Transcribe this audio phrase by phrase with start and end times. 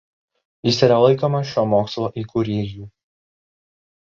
[0.69, 2.89] Jis yra laikomas šio mokslo įkūrėju.